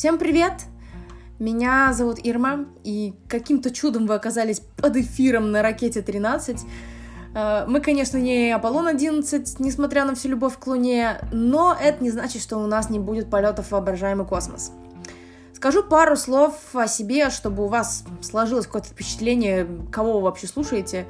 [0.00, 0.62] Всем привет!
[1.38, 6.56] Меня зовут Ирма, и каким-то чудом вы оказались под эфиром на ракете 13.
[7.34, 12.08] Э, мы, конечно, не Аполлон 11, несмотря на всю любовь к Луне, но это не
[12.08, 14.72] значит, что у нас не будет полетов в воображаемый космос.
[15.52, 21.04] Скажу пару слов о себе, чтобы у вас сложилось какое-то впечатление, кого вы вообще слушаете.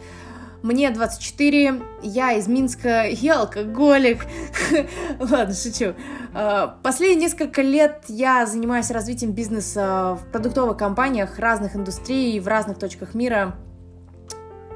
[0.62, 4.26] Мне 24, я из Минска, я алкоголик.
[5.18, 5.94] Ладно, шучу.
[6.34, 12.78] А, последние несколько лет я занимаюсь развитием бизнеса в продуктовых компаниях разных индустрий в разных
[12.78, 13.54] точках мира.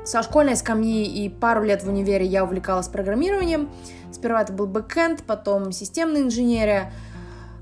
[0.07, 3.71] Со школьной скамьи и пару лет в универе я увлекалась программированием.
[4.11, 6.93] Сперва это был бэкэнд, потом системная инженерия.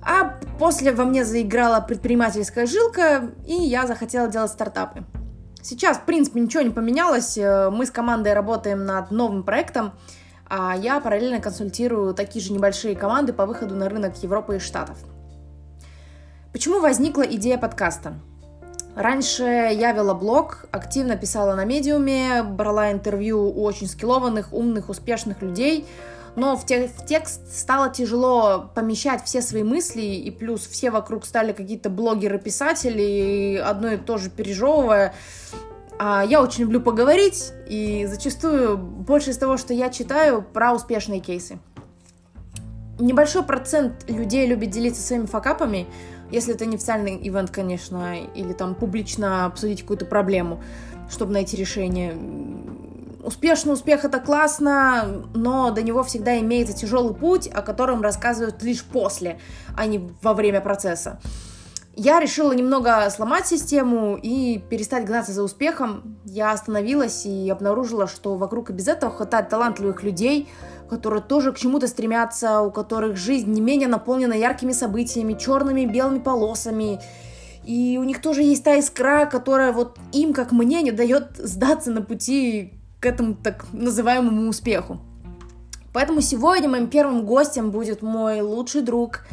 [0.00, 5.04] А после во мне заиграла предпринимательская жилка, и я захотела делать стартапы.
[5.62, 7.38] Сейчас, в принципе, ничего не поменялось.
[7.38, 9.92] Э, мы с командой работаем над новым проектом,
[10.48, 14.98] а я параллельно консультирую такие же небольшие команды по выходу на рынок Европы и Штатов.
[16.52, 18.14] Почему возникла идея подкаста?
[18.96, 25.40] Раньше я вела блог, активно писала на медиуме, брала интервью у очень скиллованных, умных, успешных
[25.42, 25.86] людей–
[26.34, 31.26] но в, те, в текст стало тяжело помещать все свои мысли, и плюс все вокруг
[31.26, 35.14] стали какие-то блогеры-писатели, одно и то же пережевывая.
[35.98, 41.20] А я очень люблю поговорить, и зачастую больше из того, что я читаю, про успешные
[41.20, 41.58] кейсы.
[42.98, 45.86] Небольшой процент людей любит делиться своими факапами,
[46.30, 50.62] если это не официальный ивент, конечно, или там публично обсудить какую-то проблему,
[51.10, 52.16] чтобы найти решение
[53.22, 58.82] Успешный успех это классно, но до него всегда имеется тяжелый путь, о котором рассказывают лишь
[58.84, 59.38] после,
[59.76, 61.20] а не во время процесса.
[61.94, 66.18] Я решила немного сломать систему и перестать гнаться за успехом.
[66.24, 70.48] Я остановилась и обнаружила, что вокруг и без этого хватает талантливых людей,
[70.88, 75.86] которые тоже к чему-то стремятся, у которых жизнь не менее наполнена яркими событиями, черными и
[75.86, 76.98] белыми полосами.
[77.64, 81.92] И у них тоже есть та искра, которая вот им, как мне, не дает сдаться
[81.92, 85.00] на пути к этому так называемому успеху.
[85.92, 89.24] Поэтому сегодня моим первым гостем будет мой лучший друг,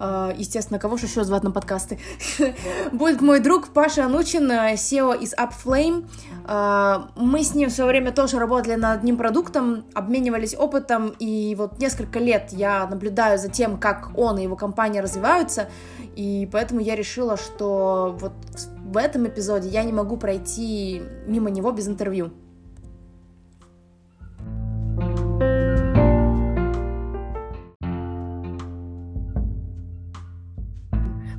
[0.00, 1.98] э, естественно, кого же еще звать на подкасты,
[2.92, 6.08] будет мой друг Паша Анучин, SEO из Upflame.
[6.46, 11.56] Э, мы с ним в свое время тоже работали над одним продуктом, обменивались опытом, и
[11.58, 15.68] вот несколько лет я наблюдаю за тем, как он и его компания развиваются,
[16.14, 18.32] и поэтому я решила, что вот
[18.84, 22.30] в этом эпизоде я не могу пройти мимо него без интервью.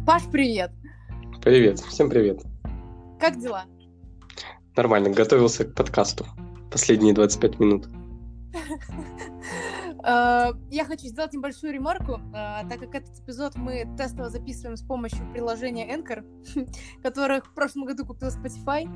[0.10, 0.72] Паш, привет!
[1.40, 2.42] Привет, всем привет.
[3.20, 3.66] Как дела?
[4.76, 6.26] Нормально, готовился к подкасту
[6.72, 7.88] последние 25 минут.
[10.04, 14.82] Э, я хочу сделать небольшую ремарку, э, так как этот эпизод мы тестово записываем с
[14.82, 16.24] помощью приложения Anchor,
[17.04, 18.90] которое в прошлом году купил Spotify.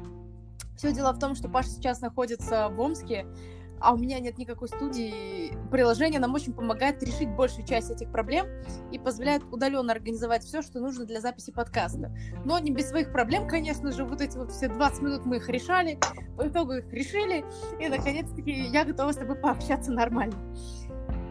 [0.77, 3.27] Все дело в том, что Паша сейчас находится в Омске,
[3.83, 8.47] а у меня нет никакой студии, приложение нам очень помогает решить большую часть этих проблем
[8.91, 12.15] и позволяет удаленно организовать все, что нужно для записи подкаста.
[12.45, 15.49] Но не без своих проблем, конечно же, вот эти вот все 20 минут мы их
[15.49, 15.99] решали,
[16.37, 17.43] по итогу их решили,
[17.79, 20.35] и наконец-таки я готова с тобой пообщаться нормально.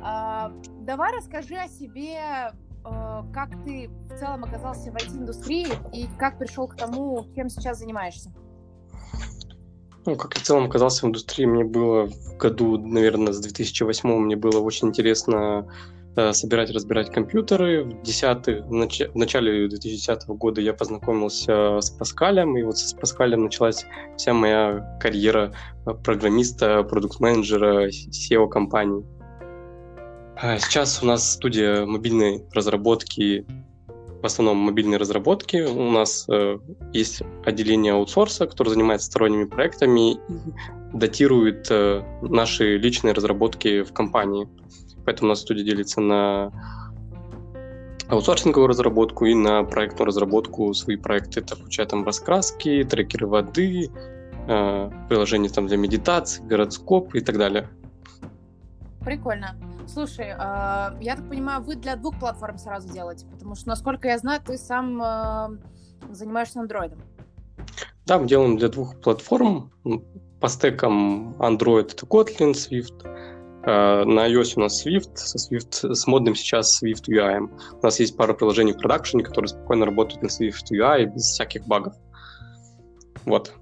[0.03, 2.53] А, давай расскажи о себе,
[2.85, 7.79] а, как ты в целом оказался в IT-индустрии и как пришел к тому, чем сейчас
[7.79, 8.31] занимаешься.
[10.05, 14.09] Ну, как я в целом оказался в индустрии, мне было в году, наверное, с 2008
[14.19, 15.69] мне было очень интересно
[16.17, 17.85] э, собирать, разбирать компьютеры.
[17.85, 23.45] В, 10 в, в начале 2010 года я познакомился с Паскалем, и вот с Паскалем
[23.45, 23.87] началась
[24.17, 25.55] вся моя карьера
[26.03, 29.05] программиста, продукт-менеджера SEO-компании.
[30.37, 33.47] А сейчас у нас студия мобильной разработки
[34.22, 35.56] в основном мобильные разработки.
[35.56, 36.59] У нас э,
[36.93, 40.21] есть отделение аутсорса, которое занимается сторонними проектами и
[40.93, 44.49] датирует э, наши личные разработки в компании.
[45.05, 46.53] Поэтому у нас студия делится на
[48.08, 51.41] аутсорсинговую разработку и на проектную разработку свои проекты.
[51.41, 53.91] Это включая там раскраски, трекеры воды,
[54.47, 57.69] э, приложения там для медитации, городскоп и так далее.
[59.04, 59.56] Прикольно.
[59.87, 60.34] Слушай, э,
[61.00, 64.56] я так понимаю, вы для двух платформ сразу делаете, потому что, насколько я знаю, ты
[64.56, 65.58] сам э,
[66.10, 67.00] занимаешься андроидом.
[68.06, 69.72] Да, мы делаем для двух платформ.
[70.40, 73.04] По стекам Android это Kotlin, Swift.
[73.64, 77.50] Э, на iOS у нас Swift, со Swift, с модным сейчас Swift UI.
[77.81, 81.66] У нас есть пара приложений в продакшене, которые спокойно работают на Swift UI без всяких
[81.66, 81.94] багов.
[83.25, 83.52] Вот.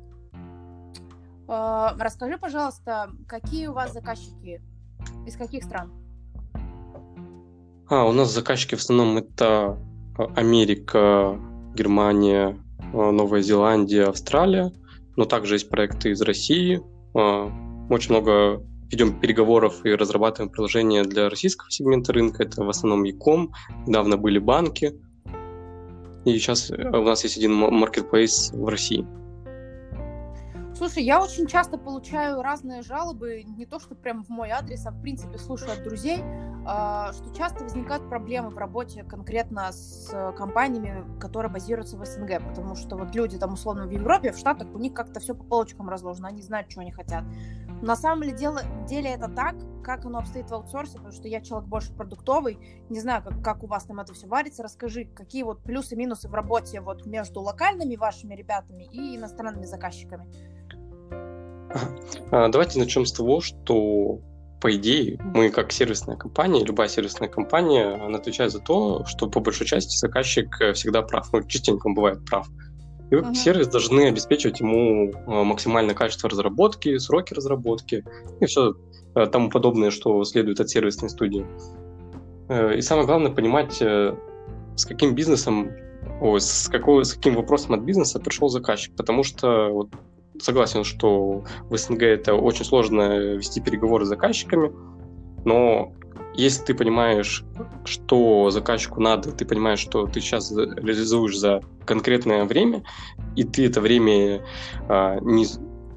[1.47, 4.63] Расскажи, пожалуйста, какие у вас заказчики?
[5.27, 5.93] Из каких стран?
[7.89, 9.79] А, у нас заказчики в основном это
[10.37, 11.39] Америка,
[11.75, 12.57] Германия,
[12.93, 14.73] Новая Зеландия, Австралия,
[15.17, 16.81] но также есть проекты из России.
[17.15, 22.43] Очень много ведем переговоров и разрабатываем приложения для российского сегмента рынка.
[22.43, 23.53] Это в основном Яком,
[23.87, 24.95] недавно были банки.
[26.25, 29.07] И сейчас у нас есть один marketplace в России.
[30.81, 34.93] Слушай, я очень часто получаю разные жалобы, не то что прям в мой адрес, а
[34.93, 36.23] в принципе слушаю от друзей,
[36.65, 42.77] а, что часто возникают проблемы в работе конкретно с компаниями, которые базируются в СНГ, потому
[42.77, 45.91] что вот люди там условно в Европе, в Штатах, у них как-то все по полочкам
[45.91, 47.25] разложено, они знают, что они хотят.
[47.83, 51.69] На самом деле, деле это так, как оно обстоит в аутсорсе, потому что я человек
[51.69, 55.63] больше продуктовый, не знаю, как, как у вас там это все варится, расскажи, какие вот
[55.63, 60.27] плюсы и минусы в работе вот между локальными вашими ребятами и иностранными заказчиками.
[62.31, 64.21] А, давайте начнем с того, что
[64.61, 69.41] по идее, мы как сервисная компания, любая сервисная компания, она отвечает за то, что по
[69.41, 71.33] большей части заказчик э, всегда прав.
[71.33, 72.47] Ну, частенько он бывает прав.
[73.11, 73.37] И вы как uh-huh.
[73.37, 78.05] сервис должны обеспечивать ему э, максимальное качество разработки, сроки разработки
[78.41, 78.75] и все
[79.15, 81.47] э, тому подобное, что следует от сервисной студии.
[82.77, 85.71] И самое главное понимать, с каким бизнесом,
[86.21, 89.91] ой, с, какой, с каким вопросом от бизнеса пришел заказчик, потому что вот,
[90.41, 94.73] согласен, что в СНГ это очень сложно вести переговоры с заказчиками,
[95.45, 95.93] но
[96.35, 97.45] если ты понимаешь,
[97.85, 102.83] что заказчику надо, ты понимаешь, что ты сейчас реализуешь за конкретное время,
[103.37, 104.45] и ты это время
[104.89, 105.47] а, не,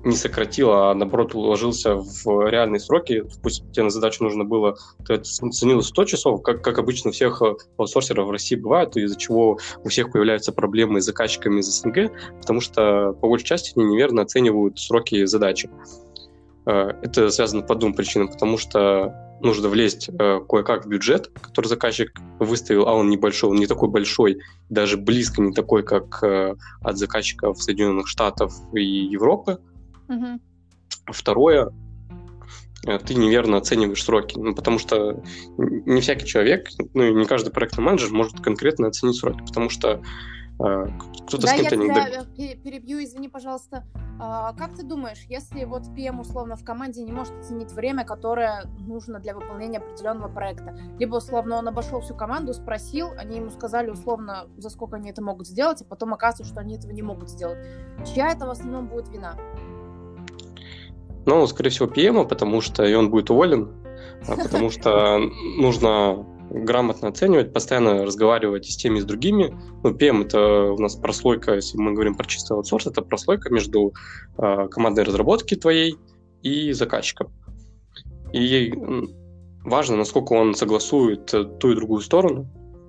[0.04, 3.24] не сократил, а наоборот уложился в реальные сроки.
[3.42, 7.42] Пусть тебе на задачу нужно было, ты оценил 100 часов, как, как обычно у всех
[7.42, 12.12] э, аутсорсеров в России бывает, из-за чего у всех появляются проблемы с заказчиками из СНГ,
[12.42, 15.70] потому что по большей части они неверно оценивают сроки задачи.
[16.66, 19.14] Э, это связано по двум причинам, потому что
[19.44, 23.90] нужно влезть э, кое-как в бюджет, который заказчик выставил, а он небольшой, он не такой
[23.90, 24.40] большой,
[24.70, 29.60] даже близко не такой, как э, от заказчиков Соединенных Штатов и Европы.
[30.16, 30.40] Угу.
[31.08, 31.72] Второе,
[32.88, 35.22] э, ты неверно оцениваешь сроки, ну, потому что
[35.58, 40.02] не всякий человек, ну и не каждый проектный менеджер может конкретно оценить сроки, потому что
[40.60, 40.88] э,
[41.28, 42.56] кто-то да, с кем-то я тебя не...
[42.56, 43.86] перебью, извини, пожалуйста.
[44.20, 48.66] А, как ты думаешь, если вот PM условно в команде не может оценить время, которое
[48.80, 53.90] нужно для выполнения определенного проекта, либо условно он обошел всю команду, спросил, они ему сказали
[53.90, 57.30] условно, за сколько они это могут сделать, а потом оказывается, что они этого не могут
[57.30, 57.58] сделать,
[58.14, 59.36] чья это в основном будет вина?
[61.26, 63.70] Ну, скорее всего, PM, потому что и он будет уволен,
[64.28, 65.20] а потому что
[65.58, 69.58] нужно грамотно оценивать, постоянно разговаривать с теми, с другими.
[69.84, 73.94] Ну, PM— это у нас прослойка, если мы говорим про чистый аутсорс, это прослойка между
[74.38, 75.96] э, командой разработки твоей
[76.44, 77.32] и заказчиком.
[78.34, 78.74] И
[79.64, 81.26] важно, насколько он согласует
[81.60, 82.48] ту и другую сторону.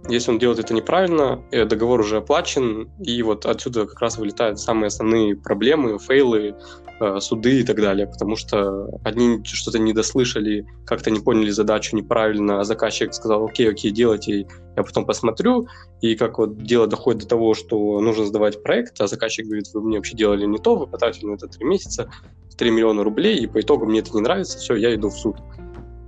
[0.09, 4.61] Если он делает это неправильно, э, договор уже оплачен, и вот отсюда как раз вылетают
[4.61, 6.55] самые основные проблемы, фейлы,
[7.01, 11.97] Э, суды и так далее, потому что одни что-то не дослышали, как-то не поняли задачу
[11.97, 14.47] неправильно, а заказчик сказал, окей, окей, делайте,
[14.77, 15.67] я потом посмотрю,
[16.01, 19.83] и как вот дело доходит до того, что нужно сдавать проект, а заказчик говорит, вы
[19.83, 22.09] мне вообще делали не то, вы потратили на это три месяца,
[22.57, 25.37] 3 миллиона рублей, и по итогу мне это не нравится, все, я иду в суд.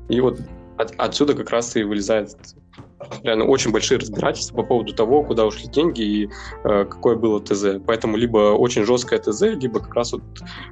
[0.09, 0.39] И вот
[0.79, 2.37] от, отсюда как раз и вылезает
[3.23, 6.31] реально очень большие разбирательства по поводу того, куда ушли деньги и
[6.65, 7.81] э, какое было ТЗ.
[7.87, 10.23] Поэтому либо очень жесткое ТЗ, либо как раз вот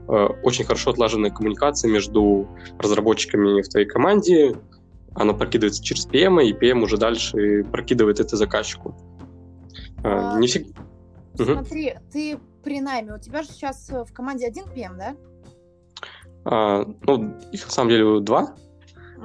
[0.08, 0.12] э,
[0.42, 4.56] очень хорошо отлаженная коммуникация между разработчиками в твоей команде.
[5.14, 8.94] Она прокидывается через PM, и PM уже дальше прокидывает это заказчику.
[9.98, 10.80] Э, а, не всегда...
[11.34, 12.00] Смотри, угу.
[12.12, 15.16] ты при найме, у тебя же сейчас в команде один PM, да?
[16.44, 18.54] А, ну, их на самом деле два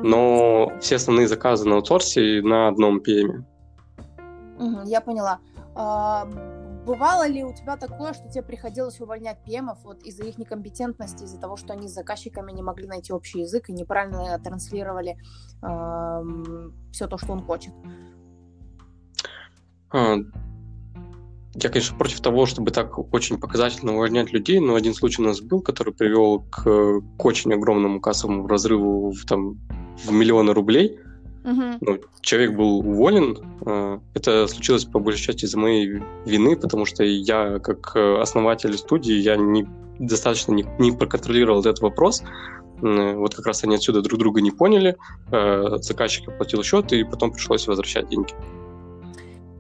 [0.03, 3.44] но все основные заказы на аутсорсе на одном PM.
[4.58, 5.39] Угу, я поняла.
[5.75, 6.25] А,
[6.86, 11.39] бывало ли у тебя такое, что тебе приходилось увольнять PM вот из-за их некомпетентности, из-за
[11.39, 15.18] того, что они с заказчиками не могли найти общий язык и неправильно транслировали
[15.62, 17.74] э, все то, что он хочет?
[19.91, 20.18] А,
[21.56, 25.41] я, конечно, против того, чтобы так очень показательно увольнять людей, но один случай у нас
[25.41, 29.60] был, который привел к, к очень огромному кассовому разрыву в, там,
[30.06, 31.00] в миллионы рублей.
[31.44, 31.77] Uh-huh.
[31.82, 33.38] Ну, человек был уволен.
[33.65, 38.77] А, это случилось по большей части из-за моей вины, потому что я, как э, основатель
[38.77, 39.65] студии, я не
[40.00, 42.24] достаточно не, не проконтролировал этот вопрос.
[42.82, 44.96] Вот как раз они отсюда друг друга не поняли.
[45.32, 48.34] Э, заказчик оплатил счет, и потом пришлось возвращать деньги.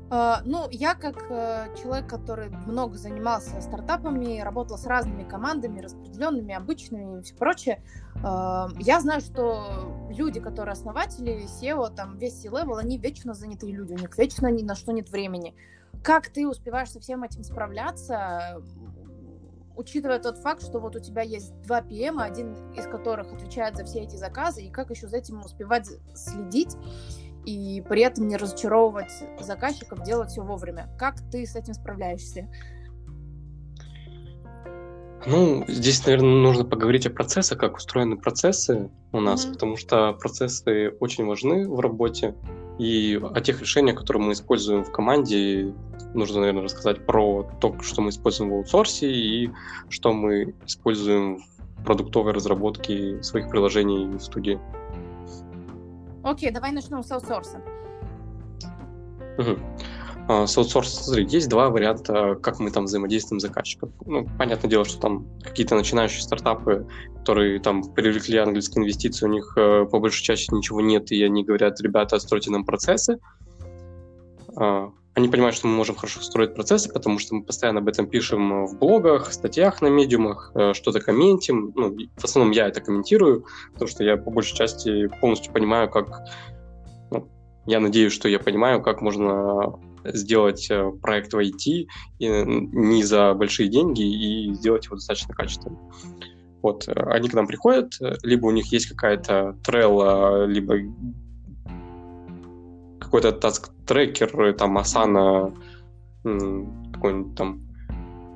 [0.09, 6.55] Uh, ну, я как uh, человек, который много занимался стартапами, работал с разными командами, распределенными,
[6.55, 7.83] обычными и все прочее,
[8.23, 13.93] uh, я знаю, что люди, которые основатели SEO, там весь C-level, они вечно занятые люди,
[13.93, 15.53] у них вечно ни на что нет времени.
[16.01, 18.63] Как ты успеваешь со всем этим справляться,
[19.75, 23.85] учитывая тот факт, что вот у тебя есть два PM, один из которых отвечает за
[23.85, 26.75] все эти заказы, и как еще за этим успевать следить?
[27.45, 30.89] И при этом не разочаровывать заказчиков, делать все вовремя.
[30.97, 32.47] Как ты с этим справляешься?
[35.25, 39.53] Ну, здесь, наверное, нужно поговорить о процессах, как устроены процессы у нас, mm-hmm.
[39.53, 42.35] потому что процессы очень важны в работе.
[42.77, 45.73] И о тех решениях, которые мы используем в команде,
[46.13, 49.51] нужно, наверное, рассказать про то, что мы используем в аутсорсе и
[49.89, 51.39] что мы используем
[51.77, 54.59] в продуктовой разработке своих приложений в студии.
[56.23, 57.61] Окей, давай начнем с аутсорса.
[59.37, 60.45] Угу.
[60.45, 63.91] С аутсорса, смотри, есть два варианта, как мы там взаимодействуем с заказчиком.
[64.05, 66.85] Ну, понятное дело, что там какие-то начинающие стартапы,
[67.17, 71.43] которые там привлекли английские инвестиции, у них э, по большей части ничего нет, и они
[71.43, 73.17] говорят, ребята, стройте нам процессы.
[75.19, 78.65] Они понимают, что мы можем хорошо строить процессы, потому что мы постоянно об этом пишем
[78.65, 81.73] в блогах, статьях на медиумах, э, что-то комментим.
[81.75, 86.21] Ну, в основном я это комментирую, потому что я по большей части полностью понимаю, как...
[87.11, 87.27] Ну,
[87.65, 91.87] я надеюсь, что я понимаю, как можно сделать э, проект в IT
[92.19, 95.77] не за большие деньги и сделать его достаточно качественно.
[96.61, 97.91] Вот, э, они к нам приходят,
[98.23, 100.77] либо у них есть какая-то Trello, либо
[103.09, 105.51] какой-то task tracker, там Asana,
[106.23, 107.61] какой-нибудь там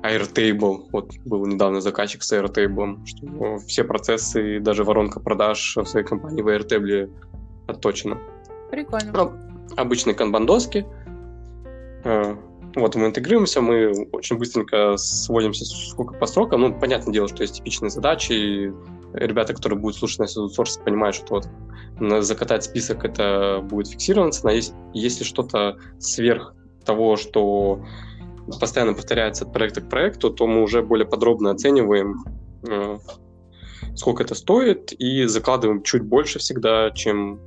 [0.02, 6.04] Airtable, вот был недавно заказчик с Airtable, что все процессы, даже воронка продаж в своей
[6.04, 7.08] компании в Airtable
[7.68, 8.18] отточена.
[8.70, 9.12] Прикольно.
[9.12, 9.32] Ну,
[9.76, 10.84] обычные канбандоски.
[12.02, 12.36] Э,
[12.74, 16.62] вот мы интегрируемся, мы очень быстренько сводимся сколько по срокам.
[16.62, 18.74] Ну, понятное дело, что есть типичные задачи,
[19.14, 24.50] ребята, которые будут слушать нас аутсорс, понимают, что вот закатать список это будет фиксироваться, но
[24.50, 26.54] есть, если что-то сверх
[26.84, 27.84] того, что
[28.60, 32.24] постоянно повторяется от проекта к проекту, то мы уже более подробно оцениваем,
[32.68, 32.98] э,
[33.94, 37.40] сколько это стоит, и закладываем чуть больше всегда, чем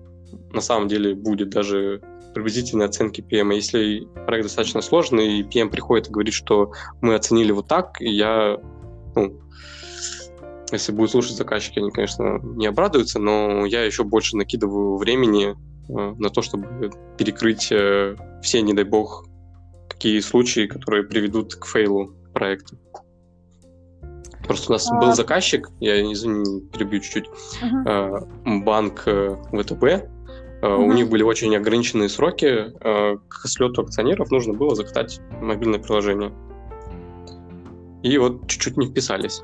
[0.52, 2.02] на самом деле будет даже
[2.34, 3.54] приблизительной оценки PM.
[3.54, 6.72] Если проект достаточно сложный, и PM приходит и говорит, что
[7.02, 8.58] мы оценили вот так, и я
[9.16, 9.40] ну,
[10.72, 16.16] если будут слушать заказчики, они, конечно, не обрадуются, но я еще больше накидываю времени э,
[16.18, 19.26] на то, чтобы перекрыть э, все, не дай бог,
[19.90, 22.78] какие случаи, которые приведут к фейлу проекта.
[24.46, 25.00] Просто у нас а...
[25.00, 27.30] был заказчик, я извини, перебью чуть-чуть,
[27.62, 28.28] uh-huh.
[28.64, 30.76] банк ВТБ, uh-huh.
[30.78, 36.32] у них были очень ограниченные сроки, к слету акционеров нужно было закатать мобильное приложение.
[38.04, 39.42] И вот чуть-чуть не вписались.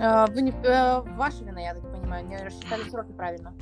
[0.00, 0.50] А, вы не...
[0.64, 3.52] Э, ваша вина, я так понимаю, не рассчитали сроки правильно.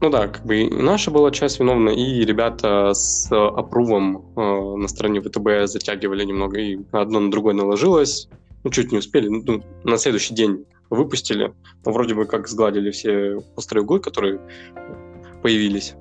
[0.00, 4.88] Ну да, как бы и наша была часть виновна, и ребята с опрувом э, на
[4.88, 8.28] стороне ВТБ затягивали немного, и одно на другое наложилось,
[8.64, 11.52] ну, чуть не успели, ну, на следующий день выпустили,
[11.84, 14.40] но вроде бы как сгладили все острые углы, которые
[15.42, 15.94] появились.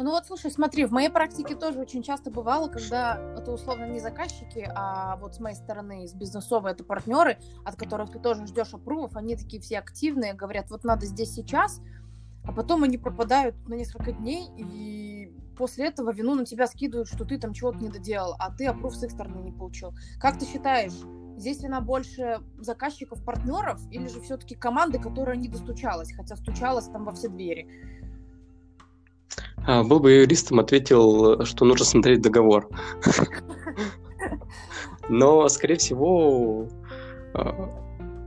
[0.00, 3.98] Ну вот, слушай, смотри, в моей практике тоже очень часто бывало, когда это условно не
[3.98, 8.72] заказчики, а вот с моей стороны, из бизнесовой, это партнеры, от которых ты тоже ждешь
[8.72, 11.80] опрувов, они такие все активные, говорят, вот надо здесь сейчас,
[12.44, 17.24] а потом они пропадают на несколько дней, и после этого вину на тебя скидывают, что
[17.24, 19.92] ты там чего-то не доделал, а ты опрув с их стороны не получил.
[20.20, 20.94] Как ты считаешь,
[21.36, 27.04] здесь вина больше заказчиков, партнеров, или же все-таки команды, которая не достучалась, хотя стучалась там
[27.04, 27.68] во все двери?
[29.66, 32.68] А, был бы юристом, ответил, что нужно смотреть договор.
[35.08, 36.68] Но, скорее всего,
[37.34, 37.70] а,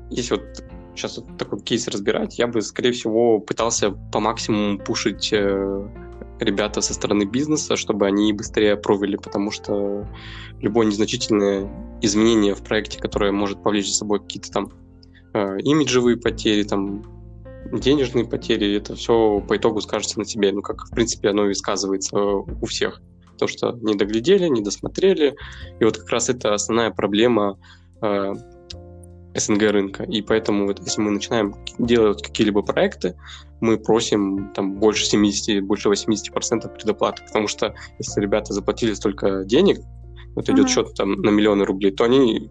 [0.09, 0.63] если вот
[0.95, 5.87] сейчас вот такой кейс разбирать, я бы, скорее всего, пытался по максимуму пушить э,
[6.39, 10.07] ребята со стороны бизнеса, чтобы они быстрее провели, потому что
[10.59, 11.69] любое незначительное
[12.01, 14.71] изменение в проекте, которое может повлечь за собой какие-то там
[15.33, 17.03] э, имиджевые потери, там
[17.71, 21.53] денежные потери, это все по итогу скажется на тебе, ну, как, в принципе, оно и
[21.53, 23.01] сказывается у всех.
[23.37, 25.35] То, что не доглядели, не досмотрели.
[25.79, 27.57] И вот как раз это основная проблема
[28.01, 28.33] э,
[29.35, 30.03] СНГ рынка.
[30.03, 33.15] И поэтому, вот, если мы начинаем делать какие-либо проекты,
[33.61, 37.23] мы просим там больше 70, больше 80% предоплаты.
[37.25, 39.79] Потому что если ребята заплатили столько денег,
[40.35, 40.69] вот идет uh-huh.
[40.69, 42.49] счет там на миллионы рублей, то они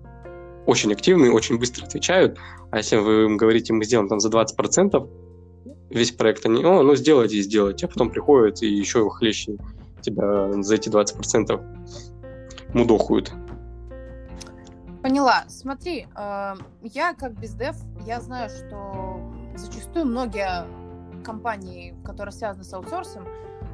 [0.67, 2.39] очень активны, очень быстро отвечают.
[2.71, 5.09] А если вы им говорите, мы сделаем там за 20%,
[5.91, 9.57] весь проект они, о, ну сделайте и сделайте, а потом приходят и еще его хлеще
[10.01, 11.61] тебя за эти 20%
[12.75, 13.33] мудохают.
[15.03, 15.45] Поняла.
[15.49, 17.77] Смотри, э, я как бездев,
[18.07, 20.67] я знаю, что зачастую многие
[21.25, 23.27] компании, которые связаны с аутсорсом,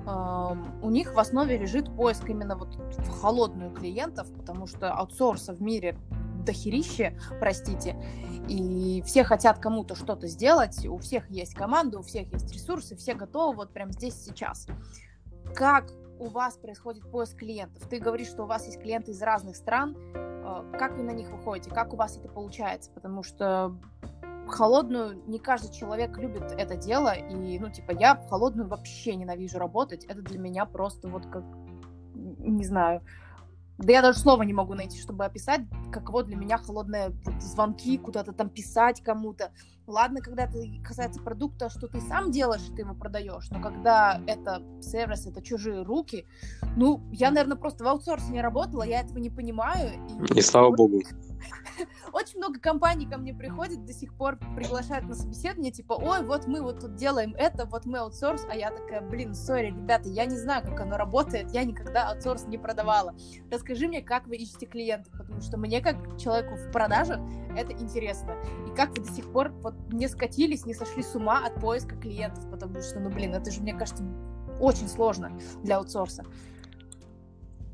[0.07, 5.53] э, у них в основе лежит поиск именно вот в холодную клиентов, потому что аутсорса
[5.53, 5.97] в мире
[6.47, 7.97] дохерище, простите,
[8.49, 13.15] и все хотят кому-то что-то сделать, у всех есть команда, у всех есть ресурсы, все
[13.15, 14.67] готовы вот прямо здесь сейчас.
[15.55, 17.83] Как у вас происходит поиск клиентов?
[17.89, 19.97] Ты говоришь, что у вас есть клиенты из разных стран,
[20.47, 23.77] Э, как вы на них выходите, как у вас это получается, потому что
[24.47, 29.59] холодную не каждый человек любит это дело, и, ну, типа, я в холодную вообще ненавижу
[29.59, 31.43] работать, это для меня просто вот как,
[32.15, 33.03] не знаю,
[33.79, 35.63] да я даже слова не могу найти, чтобы описать,
[36.01, 39.53] каково для меня холодные звонки, куда-то там писать кому-то.
[39.87, 44.63] Ладно, когда это касается продукта, что ты сам делаешь, ты его продаешь, но когда это
[44.81, 46.27] сервис, это чужие руки,
[46.77, 49.93] ну, я, наверное, просто в аутсорсе не работала, я этого не понимаю.
[50.35, 51.03] И, и слава богу.
[52.13, 56.47] Очень много компаний ко мне приходят, до сих пор приглашают на собеседование, типа, ой, вот
[56.47, 60.27] мы вот тут делаем это, вот мы аутсорс, а я такая, блин, сори, ребята, я
[60.27, 63.15] не знаю, как оно работает, я никогда аутсорс не продавала.
[63.53, 67.21] Расскажи мне, как вы ищете клиентов, потому что мне, как человеку в продажах,
[67.57, 68.35] это интересно.
[68.67, 71.95] И как вы до сих пор вот не скатились, не сошли с ума от поиска
[71.97, 74.05] клиентов, потому что, ну, блин, это же, мне кажется,
[74.61, 75.31] очень сложно
[75.63, 76.25] для аутсорса.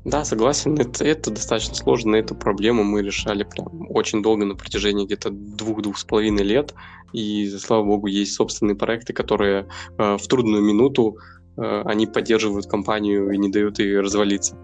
[0.05, 5.05] Да, согласен, это, это достаточно сложно, эту проблему мы решали прям очень долго, на протяжении
[5.05, 6.73] где-то двух-двух с половиной лет,
[7.13, 9.67] и, слава богу, есть собственные проекты, которые
[9.97, 11.17] э, в трудную минуту
[11.55, 14.57] э, они поддерживают компанию и не дают ей развалиться.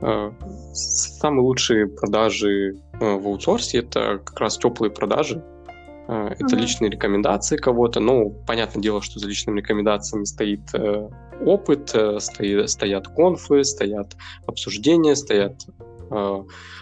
[0.00, 0.30] Э,
[0.72, 5.44] самые лучшие продажи э, в аутсорсе это как раз теплые продажи,
[6.08, 6.60] э, это mm-hmm.
[6.60, 8.00] личные рекомендации кого-то.
[8.00, 11.08] Ну, понятное дело, что за личными рекомендациями стоит э,
[11.40, 15.66] опыт, стоит, стоят конфы, стоят обсуждения, стоят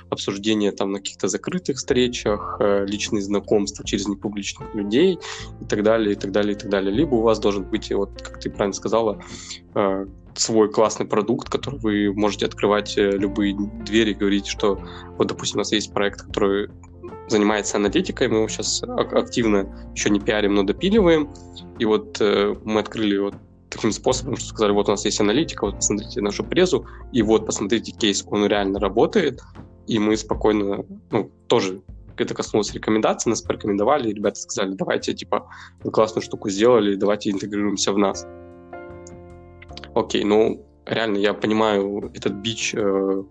[0.09, 5.19] обсуждения там на каких-то закрытых встречах, личные знакомства через непубличных людей
[5.61, 6.93] и так далее, и так далее, и так далее.
[6.93, 9.21] Либо у вас должен быть, вот как ты правильно сказала,
[10.37, 14.81] свой классный продукт, который вы можете открывать э, любые двери и говорить, что
[15.19, 16.69] вот, допустим, у нас есть проект, который
[17.29, 21.33] занимается аналитикой, мы его сейчас активно еще не пиарим, но допиливаем,
[21.79, 23.35] и вот э, мы открыли вот
[23.69, 27.47] таким способом, что сказали, вот у нас есть аналитика, вот посмотрите нашу презу, и вот
[27.47, 29.43] посмотрите кейс, он реально работает,
[29.87, 31.83] и мы спокойно, ну, тоже
[32.17, 35.49] это коснулось рекомендаций, нас порекомендовали, и ребята сказали, давайте, типа,
[35.83, 38.27] вы классную штуку сделали, давайте интегрируемся в нас.
[39.97, 43.23] Окей, ну, реально, я понимаю этот бич э,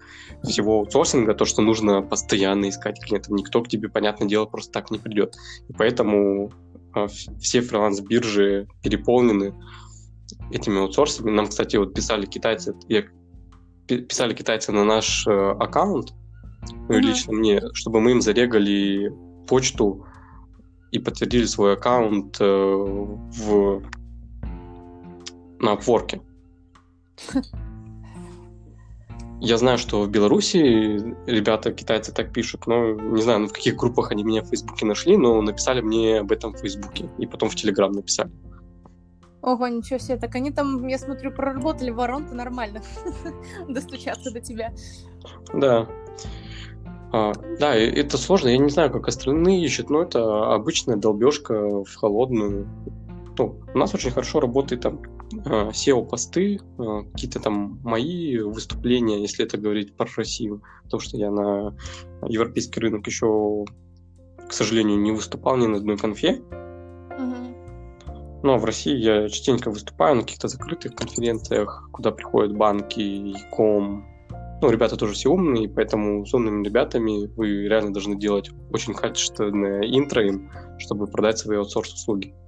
[0.43, 3.33] всего аутсорсинга, то, что нужно постоянно искать клиентов.
[3.33, 5.35] Никто к тебе, понятное дело, просто так не придет.
[5.69, 6.51] И поэтому
[6.95, 7.05] э,
[7.39, 9.53] все фриланс-биржи переполнены
[10.51, 11.29] этими аутсорсами.
[11.29, 13.03] Нам, кстати, вот писали китайцы, я,
[13.85, 16.15] писали китайцы на наш э, аккаунт,
[16.89, 19.13] ну лично мне, чтобы мы им зарегали
[19.47, 20.07] почту
[20.91, 23.83] и подтвердили свой аккаунт э, в
[25.59, 26.21] на Upwork.
[29.41, 30.57] Я знаю, что в Беларуси
[31.27, 34.85] ребята, китайцы так пишут, но не знаю, ну, в каких группах они меня в Фейсбуке
[34.85, 38.31] нашли, но написали мне об этом в Фейсбуке и потом в Телеграм написали.
[39.41, 40.17] Ого, ничего себе.
[40.17, 42.81] Так они там, я смотрю, проработали воронку нормально.
[43.69, 44.73] Достучаться до тебя.
[45.53, 45.87] Да.
[47.13, 48.47] А, да, это сложно.
[48.47, 52.67] Я не знаю, как остальные ищут, но это обычная долбежка в холодную.
[53.37, 55.01] Ну, у нас очень хорошо работает там
[55.45, 61.31] а, SEO-посты, а, какие-то там мои выступления, если это говорить про Россию, потому что я
[61.31, 61.75] на
[62.27, 63.65] европейский рынок еще,
[64.47, 66.41] к сожалению, не выступал ни на одной конфе.
[68.43, 74.05] Но в России я частенько выступаю на каких-то закрытых конференциях, куда приходят банки, ком.
[74.61, 79.81] Ну, ребята тоже все умные, поэтому с умными ребятами вы реально должны делать очень качественное
[79.81, 82.33] интро им, чтобы продать свои аутсорс-услуги.
[82.33, 82.44] А,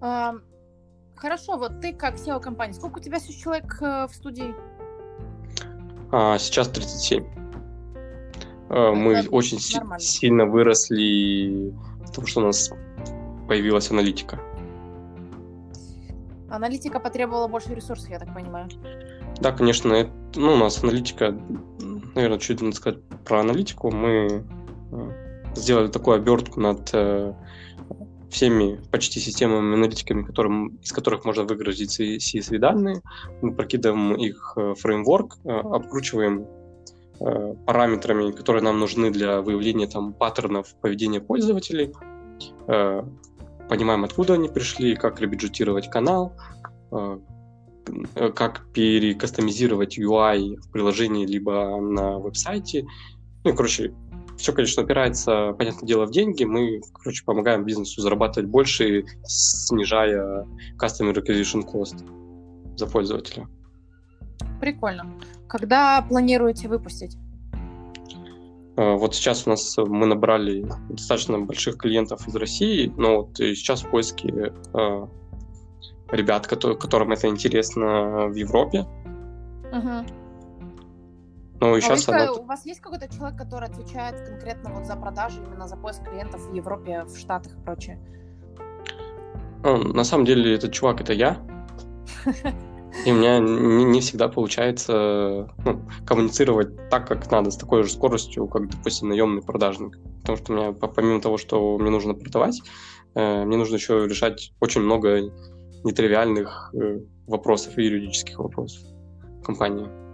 [0.00, 4.54] хорошо, вот ты как SEO компании, сколько у тебя сейчас человек э, в студии?
[6.12, 7.24] А, сейчас 37.
[8.68, 10.00] А, мы Это очень нормально.
[10.00, 11.74] сильно выросли,
[12.06, 12.70] потому что у нас
[13.48, 14.40] появилась аналитика.
[16.48, 18.68] Аналитика потребовала больше ресурсов, я так понимаю.
[19.40, 19.92] Да, конечно.
[19.92, 21.36] Это, ну, у нас аналитика,
[22.14, 23.90] наверное, чуть надо сказать про аналитику.
[23.90, 24.44] Мы
[24.92, 27.34] э, сделали такую обертку над э,
[28.36, 33.00] всеми почти системами аналитиками, которым, из которых можно выгрузить CSV данные.
[33.40, 36.46] Мы прокидываем их э, фреймворк, обкручиваем
[37.64, 41.94] параметрами, которые нам нужны для выявления там паттернов поведения пользователей,
[43.68, 46.32] понимаем, откуда они пришли, как ребюджетировать канал,
[46.92, 47.18] э,
[48.34, 52.86] как перекастомизировать UI в приложении либо на веб-сайте.
[53.44, 53.94] Ну, короче,
[54.36, 56.44] все, конечно, опирается, понятное дело, в деньги.
[56.44, 60.46] Мы, короче, помогаем бизнесу зарабатывать больше, снижая
[60.80, 62.04] Customer Acquisition Cost
[62.76, 63.48] за пользователя.
[64.60, 65.06] Прикольно.
[65.48, 67.16] Когда планируете выпустить?
[68.76, 73.82] А, вот сейчас у нас мы набрали достаточно больших клиентов из России, но вот сейчас
[73.82, 75.08] в поиске а,
[76.10, 78.86] ребят, которым это интересно в Европе.
[79.72, 80.25] Угу.
[81.60, 82.32] Ну, и сейчас она...
[82.32, 86.40] У вас есть какой-то человек, который отвечает конкретно вот за продажи, именно за поиск клиентов
[86.42, 87.98] в Европе, в Штатах и прочее?
[89.62, 91.38] Ну, на самом деле этот чувак это я.
[93.04, 97.90] И у меня не, не всегда получается ну, коммуницировать так, как надо, с такой же
[97.90, 99.98] скоростью, как, допустим, наемный продажник.
[100.20, 102.62] Потому что у меня, помимо того, что мне нужно продавать,
[103.14, 105.30] э, мне нужно еще решать очень много
[105.84, 108.82] нетривиальных э, вопросов и юридических вопросов
[109.44, 110.05] компании.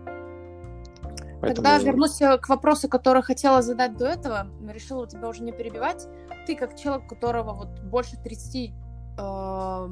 [1.42, 1.66] Поэтому...
[1.66, 4.46] Тогда вернусь э, к вопросу, который хотела задать до этого.
[4.72, 6.07] Решила тебя уже не перебивать.
[6.46, 8.70] Ты как человек, у которого вот больше 30
[9.18, 9.87] э,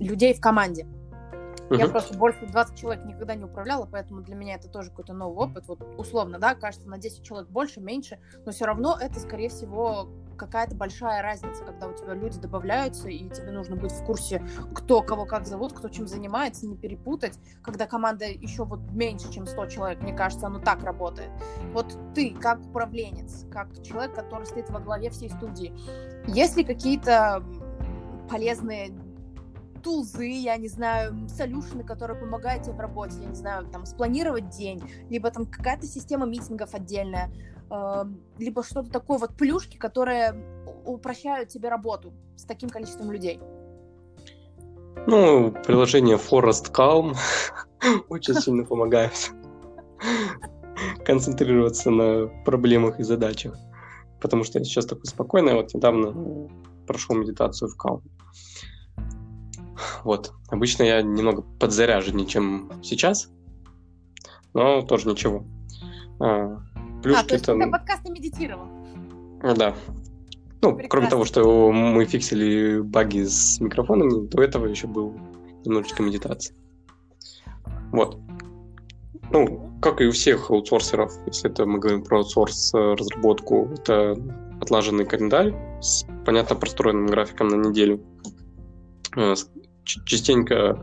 [0.00, 0.86] людей в команде.
[1.70, 1.78] Uh-huh.
[1.78, 5.46] Я просто больше 20 человек никогда не управляла, поэтому для меня это тоже какой-то новый
[5.46, 5.68] опыт.
[5.68, 10.08] Вот условно, да, кажется, на 10 человек больше, меньше, но все равно это, скорее всего,
[10.36, 14.42] какая-то большая разница, когда у тебя люди добавляются, и тебе нужно быть в курсе,
[14.74, 17.38] кто кого как зовут, кто чем занимается, не перепутать.
[17.62, 21.30] Когда команда еще вот меньше, чем 100 человек, мне кажется, оно так работает.
[21.72, 25.72] Вот ты, как управленец, как человек, который стоит во главе всей студии,
[26.26, 27.44] есть ли какие-то
[28.28, 28.90] полезные
[29.82, 34.50] тулзы, я не знаю, солюшены, которые помогают тебе в работе, я не знаю, там, спланировать
[34.50, 37.30] день, либо там какая-то система митингов отдельная,
[37.70, 38.04] э,
[38.38, 40.34] либо что-то такое, вот плюшки, которые
[40.84, 43.40] упрощают тебе работу с таким количеством людей.
[45.06, 47.16] Ну, приложение Forest Calm
[48.08, 49.32] очень сильно помогает
[51.04, 53.56] концентрироваться на проблемах и задачах.
[54.20, 56.48] Потому что я сейчас такой спокойный, вот недавно
[56.86, 58.02] прошел медитацию в Calm.
[60.04, 60.32] Вот.
[60.48, 63.30] Обычно я немного подзаряженнее, чем сейчас,
[64.54, 65.44] но тоже ничего.
[66.20, 66.60] А,
[67.02, 67.60] плюшки а, то есть там...
[67.60, 68.66] ты подкасты медитировал?
[69.42, 69.74] Да.
[70.62, 70.88] Ну, Прекрасно.
[70.88, 75.18] кроме того, что мы фиксили баги с микрофонами, до этого еще был
[75.64, 76.54] немножечко медитации.
[77.92, 78.18] Вот.
[79.30, 84.16] Ну, как и у всех аутсорсеров, если это мы говорим про аутсорс разработку, это
[84.60, 88.02] отлаженный календарь с понятно простроенным графиком на неделю,
[89.16, 89.34] э,
[90.04, 90.78] частенько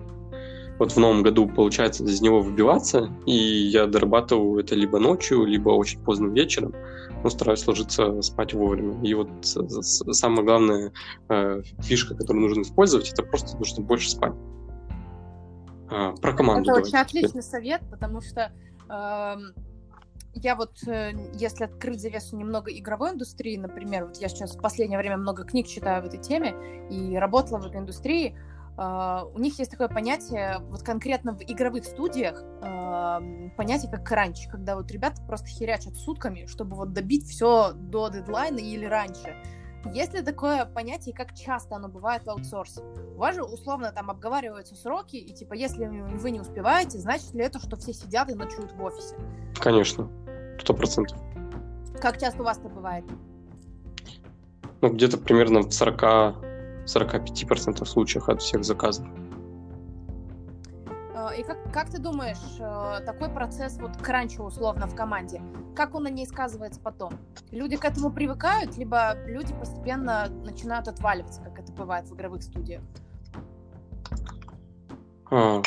[0.80, 5.70] вот в новом году получается из него выбиваться, и я дорабатываю это либо ночью, либо
[5.70, 6.74] очень поздно вечером,
[7.24, 9.02] но стараюсь ложиться спать вовремя.
[9.04, 10.94] И вот самая главная
[11.30, 14.34] э, фишка, которую нужно использовать, это просто нужно больше спать.
[15.90, 16.70] А, про команду.
[16.72, 18.52] Это очень отличный совет, потому что
[18.90, 19.36] э,
[20.34, 25.00] я вот, э, если открыть завесу немного игровой индустрии, например, вот я сейчас в последнее
[25.00, 26.56] время много книг читаю в этой теме
[26.92, 28.38] и работала в этой индустрии,
[28.78, 34.48] Uh, у них есть такое понятие, вот конкретно в игровых студиях, uh, понятие как кранч,
[34.52, 39.36] когда вот ребята просто херячат сутками, чтобы вот добить все до дедлайна или раньше.
[39.94, 42.82] Есть ли такое понятие, как часто оно бывает в аутсорсе?
[43.16, 47.44] У вас же условно там обговариваются сроки, и типа, если вы не успеваете, значит ли
[47.44, 49.16] это, что все сидят и ночуют в офисе?
[49.60, 50.08] Конечно,
[50.60, 51.18] сто процентов.
[52.00, 53.06] Как часто у вас это бывает?
[54.82, 56.47] Ну, где-то примерно в 40
[56.88, 59.06] 45% случаев от всех заказов.
[61.14, 65.42] А, и как, как ты думаешь, э, такой процесс вот кранча условно в команде,
[65.76, 67.14] как он на ней сказывается потом?
[67.52, 72.82] Люди к этому привыкают, либо люди постепенно начинают отваливаться, как это бывает в игровых студиях?
[75.30, 75.62] А,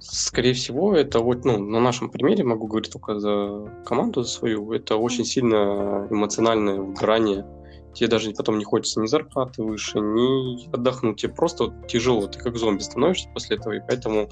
[0.00, 4.72] скорее всего, это вот, ну, на нашем примере, могу говорить только за команду за свою,
[4.72, 7.46] это очень сильно эмоциональное выгорание
[7.94, 12.38] тебе даже потом не хочется ни зарплаты выше, ни отдохнуть, тебе просто вот тяжело, ты
[12.38, 14.28] как зомби становишься после этого, и поэтому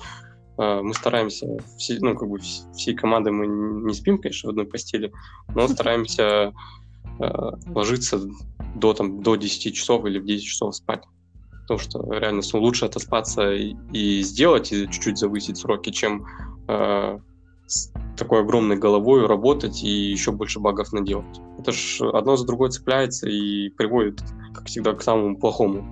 [0.59, 1.47] э, мы стараемся,
[1.79, 5.13] все, ну, как бы всей командой мы не спим, конечно, в одной постели,
[5.55, 6.53] но стараемся
[7.21, 8.21] э, ложиться
[8.75, 11.05] до, там, до 10 часов или в 10 часов спать.
[11.63, 16.27] Потому что реально лучше отоспаться и, и сделать, и чуть-чуть завысить сроки, чем
[16.67, 17.19] э,
[18.17, 21.41] такой огромной головой работать и еще больше багов наделать.
[21.59, 24.23] Это ж одно за другое цепляется и приводит,
[24.55, 25.85] как всегда, к самому плохому.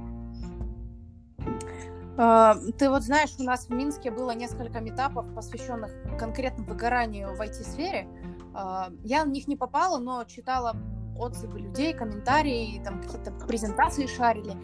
[2.16, 7.40] А, ты вот знаешь, у нас в Минске было несколько метапов, посвященных конкретно выгоранию в
[7.40, 8.06] IT-сфере.
[8.52, 10.76] А, я на них не попала, но читала
[11.16, 14.54] отзывы людей, комментарии, там какие-то презентации шарили.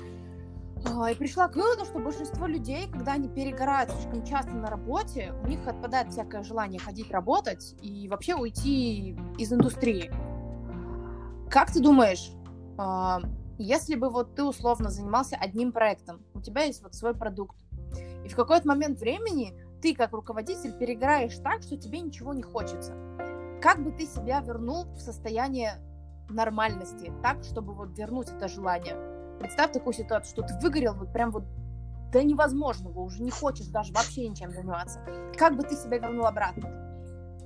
[0.94, 5.35] А, и пришла к выводу, что большинство людей, когда они перегорают слишком часто на работе,
[5.42, 10.11] у них отпадает всякое желание ходить работать и вообще уйти из индустрии.
[11.51, 12.31] Как ты думаешь,
[12.79, 13.20] а,
[13.59, 17.57] если бы вот ты условно занимался одним проектом, у тебя есть вот свой продукт,
[18.25, 22.94] и в какой-то момент времени ты как руководитель перегораешь так, что тебе ничего не хочется,
[23.62, 25.81] как бы ты себя вернул в состояние
[26.29, 29.15] нормальности, так, чтобы вот вернуть это желание?
[29.38, 31.44] Представь такую ситуацию, что ты выгорел вот прям вот
[32.12, 35.01] до невозможного, уже не хочешь даже вообще ничем заниматься.
[35.37, 36.70] Как бы ты себя вернул обратно?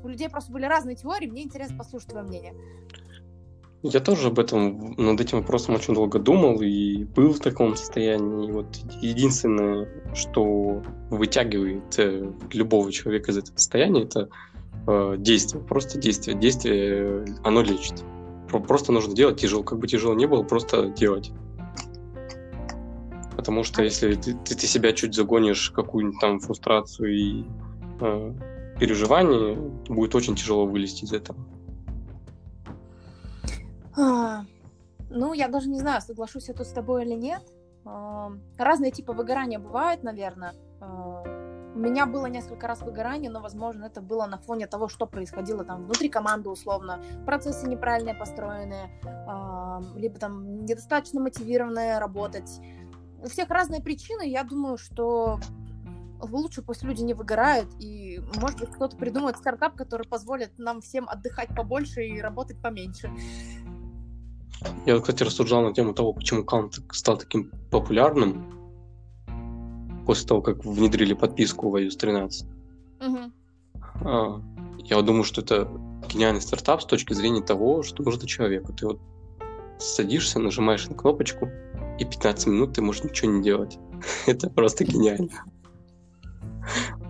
[0.03, 2.55] У людей просто были разные теории, мне интересно послушать твое мнение.
[3.83, 8.49] Я тоже об этом, над этим вопросом очень долго думал и был в таком состоянии.
[8.49, 14.29] И вот единственное, что вытягивает э, любого человека из этого состояния, это
[14.87, 16.37] э, действие, просто действие.
[16.37, 18.05] Действие, оно лечит.
[18.69, 21.33] Просто нужно делать тяжело, как бы тяжело не было, просто делать.
[23.41, 27.45] Потому что если ты, ты, ты себя чуть загонишь какую-нибудь там фрустрацию и
[27.99, 28.35] э,
[28.79, 29.57] переживание,
[29.89, 31.39] будет очень тяжело вылезти из этого.
[33.97, 34.45] А,
[35.09, 37.41] ну, я даже не знаю, соглашусь я тут с тобой или нет.
[37.87, 40.53] А, разные типы выгорания бывают, наверное.
[40.83, 41.23] А,
[41.75, 45.65] у меня было несколько раз выгорание, но, возможно, это было на фоне того, что происходило
[45.65, 47.03] там внутри команды, условно.
[47.25, 48.91] Процессы неправильно построенные,
[49.97, 52.61] либо там недостаточно мотивированные работать.
[53.23, 54.29] У всех разные причины.
[54.29, 55.41] Я думаю, что
[56.21, 61.09] лучше пусть люди не выгорают, и, может быть, кто-то придумает стартап, который позволит нам всем
[61.09, 63.11] отдыхать побольше и работать поменьше.
[64.87, 68.61] Я, кстати, рассуждал на тему того, почему Calm стал таким популярным
[70.07, 72.47] после того, как внедрили подписку в iOS 13.
[73.01, 73.19] Угу.
[74.03, 74.43] А,
[74.79, 75.71] я думаю, что это
[76.09, 78.73] гениальный стартап с точки зрения того, что нужно человеку.
[78.73, 79.01] Ты вот
[79.79, 81.49] садишься, нажимаешь на кнопочку,
[82.01, 83.79] и 15 минут ты можешь ничего не делать.
[84.27, 85.45] это просто гениально.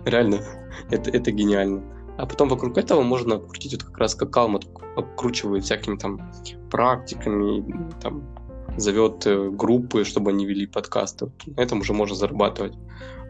[0.05, 0.41] Реально,
[0.89, 1.81] это, это гениально.
[2.17, 4.59] А потом вокруг этого можно крутить вот как раз как Калма
[4.95, 6.31] обкручивает всякими там
[6.69, 8.37] практиками, там
[8.77, 11.25] зовет э, группы, чтобы они вели подкасты.
[11.25, 12.73] Вот на этом уже можно зарабатывать.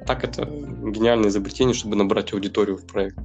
[0.01, 3.19] А так это гениальное изобретение, чтобы набрать аудиторию в проект.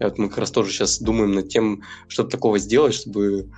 [0.00, 3.50] И вот мы как раз тоже сейчас думаем над тем, что такого сделать, чтобы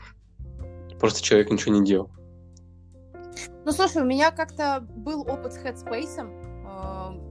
[0.98, 2.10] просто человек ничего не делал.
[3.64, 6.44] Ну, слушай, у меня как-то был опыт с Headspace,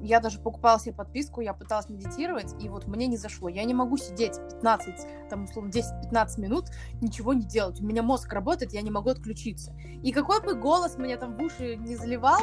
[0.04, 3.48] я даже покупала себе подписку, я пыталась медитировать, и вот мне не зашло.
[3.48, 6.66] Я не могу сидеть 15, там, условно, 10-15 минут,
[7.02, 7.80] ничего не делать.
[7.80, 9.74] У меня мозг работает, я не могу отключиться.
[10.04, 12.42] И какой бы голос меня там в уши не заливал,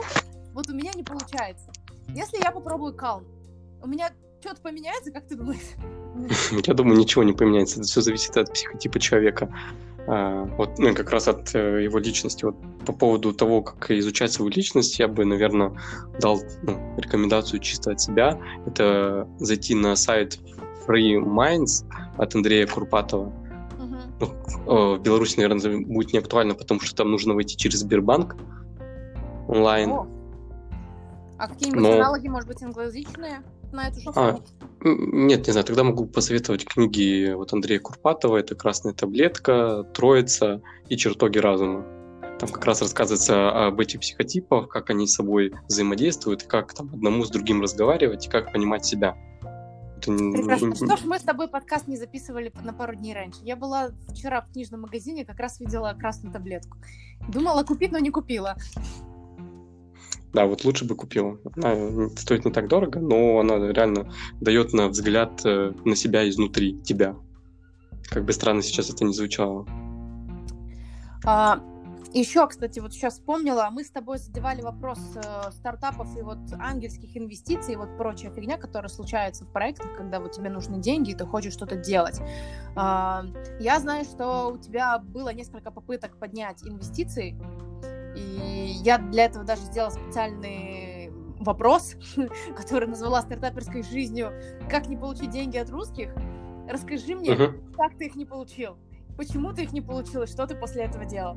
[0.55, 1.71] вот у меня не получается.
[2.09, 3.25] Если я попробую калм,
[3.83, 5.61] у меня что-то поменяется, как ты думаешь?
[6.67, 7.81] Я думаю, ничего не поменяется.
[7.81, 9.55] Это все зависит от психотипа человека.
[10.07, 12.45] А, вот, ну, как раз от э, его личности.
[12.45, 15.73] Вот по поводу того, как изучать свою личность, я бы, наверное,
[16.21, 18.41] дал ну, рекомендацию чисто от себя.
[18.67, 20.39] Это зайти на сайт
[20.87, 21.85] Free Minds
[22.17, 23.33] от Андрея Курпатова.
[24.21, 28.37] Ну, в Беларуси, наверное, будет не актуально, потому что там нужно войти через Сбербанк
[29.49, 29.91] онлайн.
[29.91, 30.07] Oh.
[31.39, 31.93] А какие-нибудь Но...
[31.95, 33.43] аналоги, может быть, англоязычные?
[33.73, 34.41] На эту же а,
[34.83, 40.97] Нет, не знаю, тогда могу посоветовать книги вот Андрея Курпатова, это «Красная таблетка», «Троица» и
[40.97, 41.85] «Чертоги разума».
[42.39, 47.25] Там как раз рассказывается об этих психотипах, как они с собой взаимодействуют, как там одному
[47.25, 49.15] с другим разговаривать и как понимать себя.
[50.01, 50.75] Прекрасно.
[50.75, 53.41] Что ж, мы с тобой подкаст не записывали на пару дней раньше.
[53.43, 56.79] Я была вчера в книжном магазине, как раз видела красную таблетку.
[57.29, 58.57] Думала купить, но не купила.
[60.33, 61.41] Да, вот лучше бы купил.
[61.57, 66.81] Она стоит не так дорого, но она реально дает на взгляд э, на себя изнутри
[66.83, 67.17] тебя.
[68.09, 69.67] Как бы странно сейчас это не звучало.
[71.25, 71.61] А,
[72.13, 77.17] еще, кстати, вот сейчас вспомнила, мы с тобой задевали вопрос э, стартапов и вот ангельских
[77.17, 81.15] инвестиций и вот прочая фигня, которая случается в проектах, когда вот тебе нужны деньги и
[81.15, 82.21] ты хочешь что-то делать.
[82.75, 83.25] А,
[83.61, 87.37] я знаю, что у тебя было несколько попыток поднять инвестиции
[88.21, 91.97] и я для этого даже сделала специальный вопрос,
[92.57, 94.33] который назвала стартаперской жизнью
[94.69, 96.13] «Как не получить деньги от русских?»
[96.69, 97.75] Расскажи мне, uh-huh.
[97.77, 98.77] как ты их не получил?
[99.17, 100.23] Почему ты их не получил?
[100.23, 101.37] И что ты после этого делал?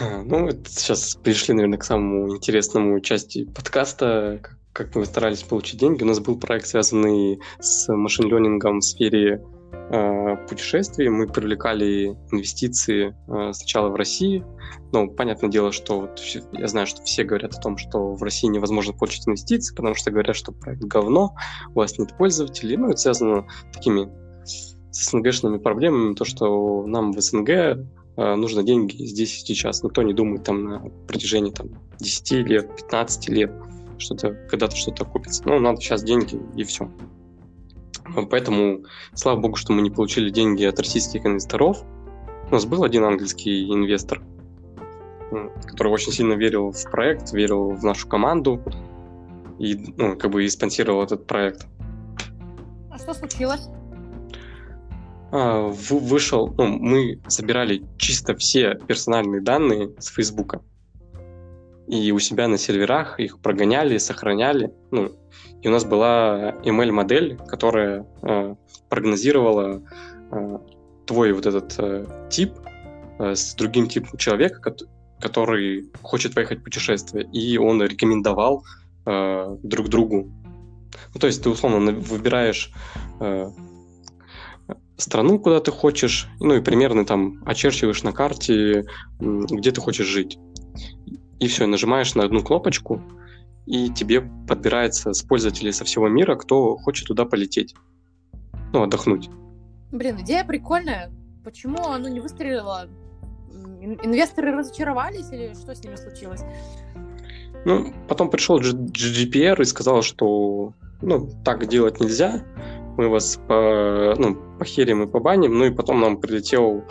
[0.00, 4.40] Ну, это сейчас пришли, наверное, к самому интересному части подкаста,
[4.72, 6.04] как мы старались получить деньги.
[6.04, 9.44] У нас был проект, связанный с машин-ленингом в сфере
[10.48, 11.08] путешествий.
[11.08, 14.44] Мы привлекали инвестиции э, сначала в России.
[14.92, 16.20] Ну, понятное дело, что вот
[16.52, 20.10] я знаю, что все говорят о том, что в России невозможно получить инвестиции, потому что
[20.10, 21.34] говорят, что проект говно,
[21.74, 22.76] у вас нет пользователей.
[22.76, 24.08] Ну, это связано такими
[24.44, 24.76] с
[25.10, 27.76] СНГшными проблемами, то, что нам в СНГ э,
[28.16, 29.82] нужно деньги здесь и сейчас.
[29.82, 33.52] Никто не думает там на протяжении там, 10 лет, 15 лет,
[33.98, 35.42] что-то, когда-то что-то купится.
[35.46, 36.90] Ну, надо сейчас деньги и все.
[38.30, 41.82] Поэтому, слава богу, что мы не получили деньги от российских инвесторов.
[42.50, 44.22] У нас был один английский инвестор,
[45.66, 48.60] который очень сильно верил в проект, верил в нашу команду
[49.58, 51.66] и, ну, как бы и спонсировал этот проект.
[52.90, 53.68] А что случилось?
[55.32, 60.60] А, вышел, ну, мы собирали чисто все персональные данные с Фейсбука.
[61.90, 64.72] И у себя на серверах их прогоняли, сохраняли.
[64.92, 65.10] Ну,
[65.60, 68.54] и у нас была ML-модель, которая э,
[68.88, 69.82] прогнозировала
[70.30, 70.58] э,
[71.06, 72.52] твой вот этот э, тип
[73.18, 74.74] э, с другим типом человека,
[75.20, 77.28] который хочет поехать в путешествие.
[77.32, 78.64] И он рекомендовал
[79.06, 80.30] э, друг другу.
[81.12, 82.72] Ну, то есть ты условно выбираешь
[83.18, 83.50] э,
[84.96, 88.86] страну, куда ты хочешь, ну и примерно там очерчиваешь на карте,
[89.18, 90.38] где ты хочешь жить.
[91.40, 93.02] И все, нажимаешь на одну кнопочку,
[93.66, 97.74] и тебе подбирается с пользователей со всего мира, кто хочет туда полететь.
[98.72, 99.30] Ну, отдохнуть.
[99.90, 101.10] Блин, идея прикольная.
[101.44, 102.88] Почему оно не выстрелило?
[103.80, 106.42] Инвесторы разочаровались или что с ними случилось?
[107.64, 112.44] Ну, потом пришел GDPR и сказал, что ну, так делать нельзя,
[112.96, 116.84] мы вас по, ну, похерим и побаним, ну и потом нам прилетел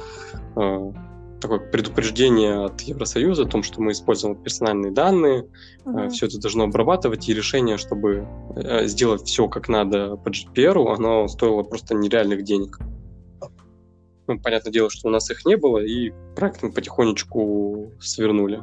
[0.56, 0.92] э,
[1.40, 5.48] такое предупреждение от Евросоюза о том, что мы используем персональные данные,
[5.86, 6.08] uh-huh.
[6.08, 10.94] э, все это должно обрабатывать, и решение, чтобы э, сделать все как надо по GDPR,
[10.94, 12.80] оно стоило просто нереальных денег.
[14.28, 18.62] Ну, понятное дело, что у нас их не было, и проект мы потихонечку свернули.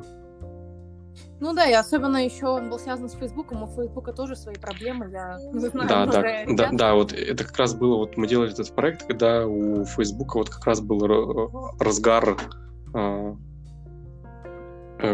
[1.38, 5.10] Ну да, и особенно еще он был связан с Фейсбуком, у Фейсбука тоже свои проблемы,
[5.10, 5.88] я знаю.
[5.88, 9.46] Да, да, да, да, вот это как раз было, вот мы делали этот проект, когда
[9.46, 12.38] у Фейсбука вот как раз был разгар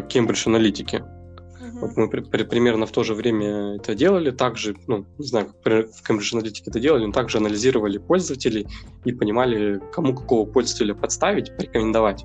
[0.09, 0.97] Кембридж аналитики.
[0.97, 1.81] Uh-huh.
[1.81, 5.47] Вот мы при, при, примерно в то же время это делали, также, ну, не знаю,
[5.47, 8.67] как в Cambridge Analytica это делали, но также анализировали пользователей
[9.05, 12.25] и понимали, кому какого пользователя подставить, порекомендовать.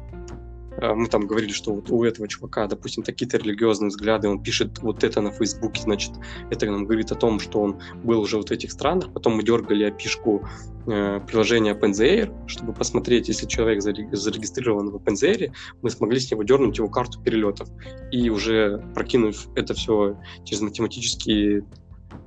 [0.77, 4.79] Э, мы там говорили, что вот у этого чувака, допустим, такие-то религиозные взгляды, он пишет
[4.79, 6.11] вот это на Фейсбуке, значит,
[6.49, 9.11] это нам говорит о том, что он был уже вот в этих странах.
[9.13, 10.47] Потом мы дергали опишку
[10.87, 16.77] э, приложения OpenZair, чтобы посмотреть, если человек зарегистрирован в OpenZair, мы смогли с него дернуть
[16.77, 17.69] его карту перелетов.
[18.11, 21.65] И уже прокинув это все через математические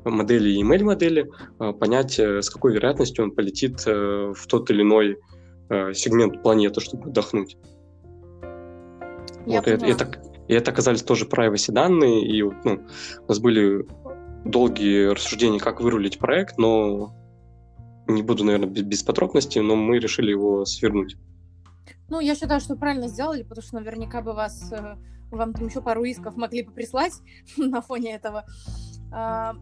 [0.04, 5.18] модели и email-модели, э, понять, э, с какой вероятностью он полетит в тот или иной
[5.94, 7.56] сегмент планеты, чтобы отдохнуть.
[9.46, 12.82] Я вот, и, это, и это оказались тоже privacy данные, и ну,
[13.22, 13.86] у нас были
[14.44, 17.14] долгие рассуждения, как вырулить проект, но
[18.06, 21.16] не буду, наверное, без, без подробностей, но мы решили его свернуть.
[22.08, 24.96] Ну, я считаю, что правильно сделали, потому что наверняка бы вас, э,
[25.30, 27.12] вам там еще пару исков могли бы прислать
[27.56, 28.44] на фоне этого.
[29.12, 29.54] А,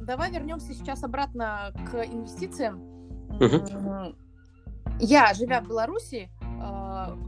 [0.00, 2.80] давай вернемся сейчас обратно к инвестициям.
[3.40, 4.14] Угу.
[5.00, 7.18] Я, живя в Беларуси, а,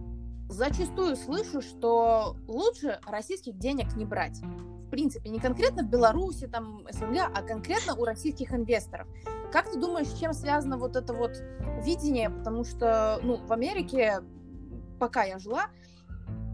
[0.49, 4.41] зачастую слышу, что лучше российских денег не брать.
[4.87, 9.07] В принципе, не конкретно в Беларуси, там, СНГ, а конкретно у российских инвесторов.
[9.53, 11.33] Как ты думаешь, с чем связано вот это вот
[11.85, 12.31] видение?
[12.31, 14.23] Потому что, ну, в Америке,
[14.99, 15.67] пока я жила,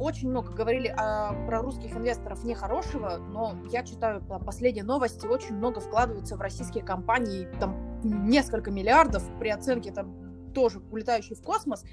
[0.00, 5.54] очень много говорили о, про русских инвесторов нехорошего, но я читаю там, последние новости, очень
[5.54, 11.84] много вкладываются в российские компании, там несколько миллиардов при оценке там тоже улетающие в космос.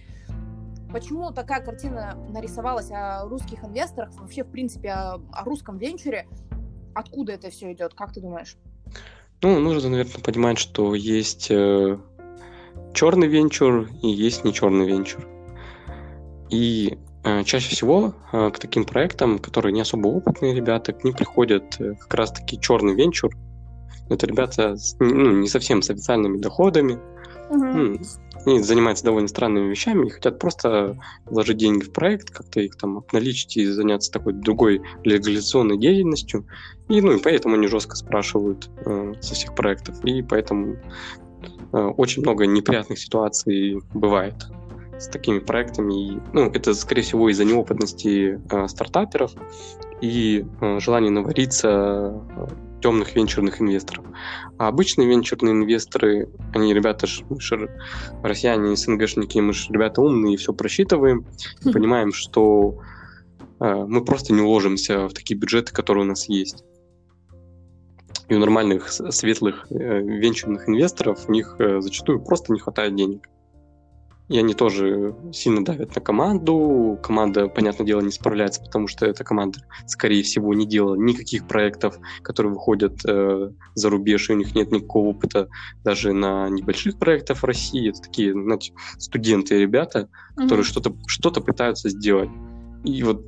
[0.91, 6.27] Почему такая картина нарисовалась о русских инвесторах, вообще, в принципе, о, о русском венчуре?
[6.93, 7.93] Откуда это все идет?
[7.93, 8.58] Как ты думаешь?
[9.41, 11.97] Ну, нужно, наверное, понимать, что есть э,
[12.93, 15.25] черный венчур и есть не черный венчур.
[16.49, 21.13] И э, чаще всего э, к таким проектам, которые не особо опытные ребята, к ним
[21.13, 23.32] приходят э, как раз-таки черный венчур.
[24.10, 26.99] Это ребята с, ну, не совсем с официальными доходами,
[27.51, 27.99] угу.
[28.45, 32.97] Они занимаются довольно странными вещами и хотят просто вложить деньги в проект, как-то их там
[32.97, 36.45] обналичить и заняться такой другой легализационной деятельностью.
[36.89, 40.03] И, ну, и поэтому они жестко спрашивают э, со всех проектов.
[40.03, 40.77] И поэтому
[41.71, 44.35] э, очень много неприятных ситуаций бывает
[44.97, 45.93] с такими проектами.
[45.93, 49.33] И, ну, это, скорее всего, из-за неопытности э, стартаперов
[50.02, 52.47] и э, желания навариться э,
[52.82, 54.06] темных венчурных инвесторов.
[54.58, 57.69] А обычные венчурные инвесторы, они ребята, ж, мы ж,
[58.23, 61.25] россияне, СНГшники, мы же ребята умные, все просчитываем,
[61.63, 61.71] хм.
[61.71, 62.79] понимаем, что
[63.60, 66.63] э, мы просто не уложимся в такие бюджеты, которые у нас есть.
[68.27, 73.27] И у нормальных светлых э, венчурных инвесторов у них э, зачастую просто не хватает денег.
[74.32, 76.98] И они тоже сильно давят на команду.
[77.04, 82.00] Команда, понятное дело, не справляется, потому что эта команда, скорее всего, не делала никаких проектов,
[82.21, 85.50] которые выходят э, за рубеж, и у них нет никакого опыта
[85.84, 87.90] даже на небольших проектах в России.
[87.90, 90.08] Это такие, знаете, студенты ребята,
[90.38, 90.67] которые mm-hmm.
[90.67, 92.29] что-то что пытаются сделать.
[92.86, 93.25] И вот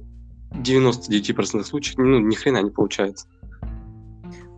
[0.54, 3.28] 99% случаев, ну, ни хрена не получается.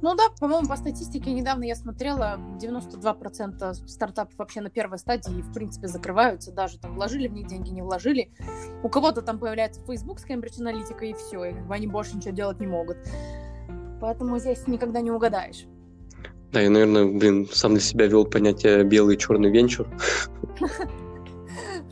[0.01, 5.53] Ну да, по-моему, по статистике недавно я смотрела, 92% стартапов вообще на первой стадии, в
[5.53, 8.31] принципе, закрываются, даже там вложили в них деньги, не вложили.
[8.83, 12.17] У кого-то там появляется Facebook с Cambridge Analytica и все, и как бы они больше
[12.17, 12.97] ничего делать не могут.
[14.01, 15.65] Поэтому здесь никогда не угадаешь.
[16.51, 19.87] Да, я, наверное, блин, сам для себя вел понятие белый и черный венчур.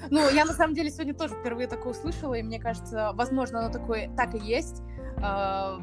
[0.09, 3.73] Ну, я на самом деле сегодня тоже впервые такое услышала, и мне кажется, возможно, оно
[3.73, 4.83] такое так и есть
[5.17, 5.79] а,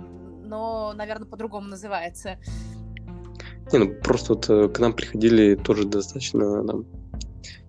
[0.51, 2.39] но, наверное, по-другому называется.
[3.73, 6.85] Не, ну просто вот э, к нам приходили тоже достаточно там,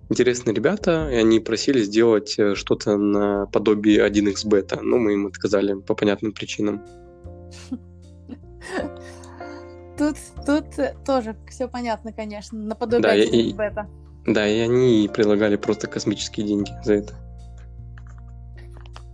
[0.10, 5.28] интересные ребята, и они просили сделать э, что-то на подобие 1x бета, но мы им
[5.28, 6.84] отказали по понятным причинам.
[9.98, 10.16] Тут,
[10.48, 10.66] тут
[11.06, 13.88] тоже все понятно, конечно, наподобие да, 1x бета.
[14.26, 17.14] Да, и они предлагали просто космические деньги за это.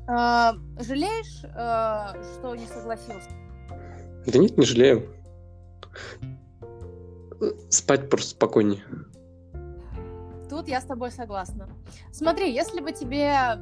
[0.08, 3.30] А, жалеешь, а, что не согласился?
[4.28, 5.10] Да нет, не жалею.
[7.70, 8.84] Спать просто спокойнее.
[10.50, 11.70] Тут я с тобой согласна.
[12.12, 13.60] Смотри, если бы тебе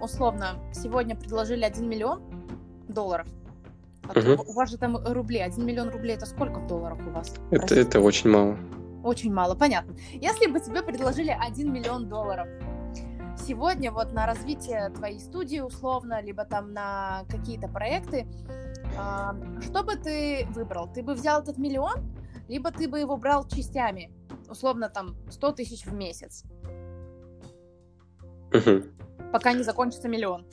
[0.00, 2.22] условно сегодня предложили 1 миллион
[2.88, 3.26] долларов,
[4.08, 4.50] а угу.
[4.50, 7.34] у вас же там рубли, 1 миллион рублей это сколько в долларах у вас?
[7.50, 8.56] Это, это очень мало.
[9.04, 9.94] Очень мало, понятно.
[10.12, 12.48] Если бы тебе предложили 1 миллион долларов,
[13.46, 18.26] сегодня вот на развитие твоей студии условно, либо там на какие-то проекты,
[18.92, 20.92] что бы ты выбрал?
[20.92, 22.12] Ты бы взял этот миллион,
[22.48, 24.10] либо ты бы его брал частями,
[24.48, 26.44] условно там 100 тысяч в месяц,
[28.52, 28.82] угу.
[29.32, 30.46] пока не закончится миллион.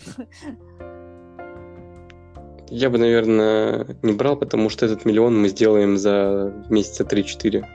[2.72, 7.66] Я бы, наверное, не брал, потому что этот миллион мы сделаем за месяца 3-4.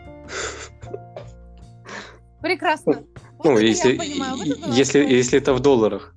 [2.41, 3.05] Прекрасно.
[3.43, 4.37] Ну, вот если, понимаю,
[4.69, 6.15] если, если это в долларах.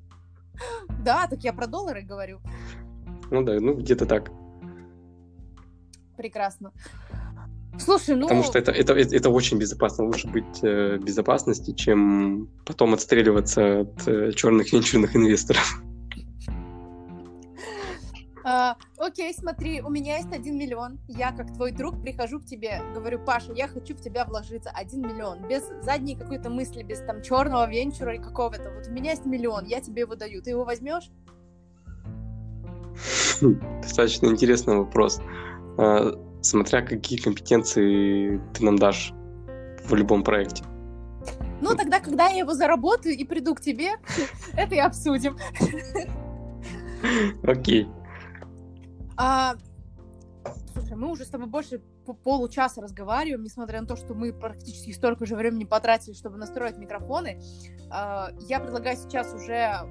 [1.03, 2.39] Да, так я про доллары говорю.
[3.31, 4.31] Ну да, ну где-то так.
[6.15, 6.71] Прекрасно.
[7.79, 8.23] Слушай, ну...
[8.23, 10.05] Потому что это, это, это очень безопасно.
[10.05, 15.81] Лучше быть э, безопасности, чем потом отстреливаться от э, черных венчурных инвесторов.
[18.49, 20.99] А, окей, смотри, у меня есть один миллион.
[21.09, 24.71] Я, как твой друг, прихожу к тебе, говорю, Паша, я хочу в тебя вложиться.
[24.73, 25.45] Один миллион.
[25.49, 28.71] Без задней какой-то мысли, без там черного венчура и какого-то.
[28.71, 30.41] Вот у меня есть миллион, я тебе его даю.
[30.41, 31.11] Ты его возьмешь?
[33.81, 35.19] Достаточно интересный вопрос.
[35.77, 36.11] А,
[36.41, 39.13] смотря какие компетенции ты нам дашь
[39.85, 40.63] в любом проекте.
[41.61, 43.93] Ну, тогда, когда я его заработаю и приду к тебе,
[44.53, 45.37] это и обсудим.
[47.43, 47.87] Окей.
[49.17, 49.55] А,
[50.73, 51.81] слушай, мы уже с тобой больше
[52.23, 57.41] получаса разговариваем, несмотря на то, что мы практически столько же времени потратили, чтобы настроить микрофоны.
[57.89, 59.81] А, я предлагаю сейчас уже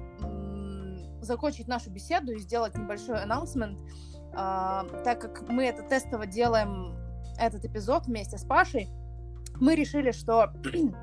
[1.21, 3.77] закончить нашу беседу и сделать небольшой анонсмент,
[4.33, 6.95] а, так как мы это тестово делаем
[7.39, 8.89] этот эпизод вместе с Пашей,
[9.59, 10.53] мы решили, что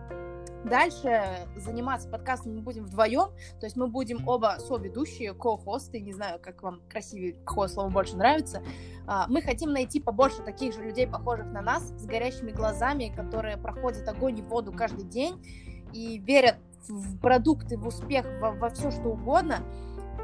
[0.64, 1.24] дальше
[1.56, 3.28] заниматься подкастом мы будем вдвоем,
[3.60, 8.16] то есть мы будем оба соведущие, ко-хосты, не знаю, как вам красивее, какое слово больше
[8.16, 8.62] нравится.
[9.06, 13.56] А, мы хотим найти побольше таких же людей, похожих на нас, с горящими глазами, которые
[13.56, 15.44] проходят огонь и воду каждый день
[15.92, 16.56] и верят
[16.88, 19.60] в продукты, в успех, во, во все что угодно,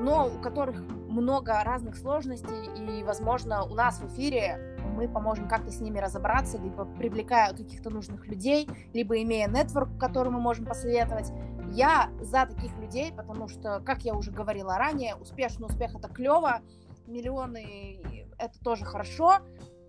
[0.00, 5.70] но у которых много разных сложностей, и, возможно, у нас в эфире мы поможем как-то
[5.70, 11.30] с ними разобраться, либо привлекая каких-то нужных людей, либо имея нетворк, который мы можем посоветовать.
[11.72, 16.60] Я за таких людей, потому что, как я уже говорила ранее, успешный успех это клево,
[17.06, 19.38] миллионы это тоже хорошо,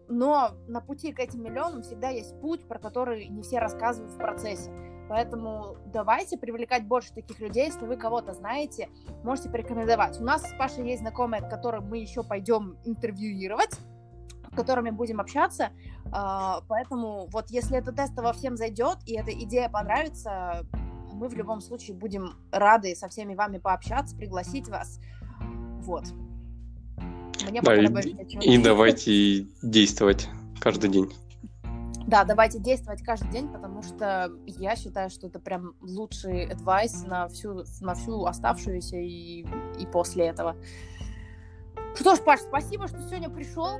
[0.09, 4.17] но на пути к этим миллионам всегда есть путь, про который не все рассказывают в
[4.17, 4.71] процессе.
[5.11, 7.65] Поэтому давайте привлекать больше таких людей.
[7.65, 8.87] Если вы кого-то знаете,
[9.25, 10.17] можете порекомендовать.
[10.21, 15.71] У нас с Пашей есть знакомые, которым мы еще пойдем интервьюировать с которыми будем общаться.
[16.13, 20.65] А, поэтому вот если это тестово всем зайдет и эта идея понравится,
[21.11, 25.01] мы в любом случае будем рады со всеми вами пообщаться, пригласить вас.
[25.81, 26.05] Вот.
[27.49, 30.29] Мне да, и, и давайте действовать
[30.61, 31.11] каждый день.
[32.11, 37.29] Да, давайте действовать каждый день, потому что я считаю, что это прям лучший адвайс на
[37.29, 39.45] всю, на всю оставшуюся и,
[39.79, 40.57] и после этого.
[41.95, 43.79] Что ж, Паш, спасибо, что сегодня пришел.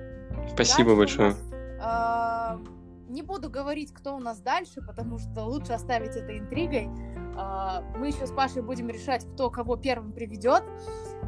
[0.54, 1.36] Спасибо дальше большое.
[1.78, 2.66] Нас, э,
[3.10, 6.88] не буду говорить, кто у нас дальше, потому что лучше оставить это интригой.
[7.36, 10.64] А, мы еще с Пашей будем решать, кто кого первым приведет.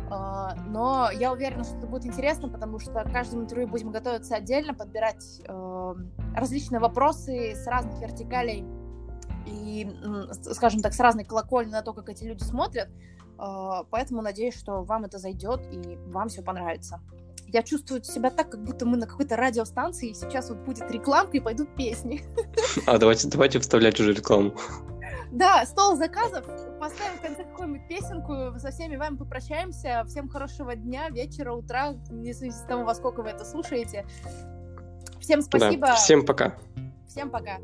[0.10, 4.36] А, но я уверена, что это будет интересно, потому что к каждому интервью будем готовиться
[4.36, 5.96] отдельно, подбирать э,
[6.36, 8.66] различные вопросы с разных вертикалей
[9.46, 9.90] и,
[10.52, 12.90] скажем так, с разной колокольни на то, как эти люди смотрят.
[13.38, 17.02] А, поэтому надеюсь, что вам это зайдет и вам все понравится.
[17.48, 21.38] Я чувствую себя так, как будто мы на какой-то радиостанции, и сейчас вот будет рекламка
[21.38, 22.24] и пойдут песни.
[22.88, 24.54] А давайте, давайте вставлять уже рекламу.
[25.34, 26.46] Да, стол заказов.
[26.80, 30.04] Поставим в конце какую-нибудь песенку, со всеми вами попрощаемся.
[30.08, 34.06] Всем хорошего дня, вечера, утра, не зависит от того, во сколько вы это слушаете.
[35.20, 35.88] Всем спасибо.
[35.88, 36.56] Да, всем пока.
[37.08, 37.58] Всем пока.